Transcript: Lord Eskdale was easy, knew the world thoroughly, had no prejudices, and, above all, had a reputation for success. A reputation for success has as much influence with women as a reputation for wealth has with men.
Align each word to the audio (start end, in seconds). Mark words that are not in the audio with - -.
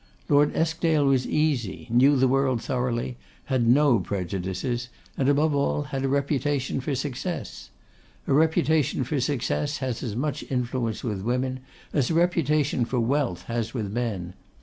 Lord 0.29 0.55
Eskdale 0.55 1.05
was 1.05 1.27
easy, 1.27 1.85
knew 1.91 2.15
the 2.15 2.27
world 2.27 2.59
thoroughly, 2.63 3.17
had 3.45 3.67
no 3.67 3.99
prejudices, 3.99 4.89
and, 5.15 5.29
above 5.29 5.53
all, 5.53 5.83
had 5.83 6.03
a 6.03 6.09
reputation 6.09 6.79
for 6.81 6.95
success. 6.95 7.69
A 8.25 8.33
reputation 8.33 9.03
for 9.03 9.19
success 9.21 9.77
has 9.77 10.01
as 10.01 10.15
much 10.15 10.43
influence 10.49 11.03
with 11.03 11.21
women 11.21 11.59
as 11.93 12.09
a 12.09 12.15
reputation 12.15 12.83
for 12.83 12.99
wealth 12.99 13.43
has 13.43 13.75
with 13.75 13.91
men. 13.91 14.33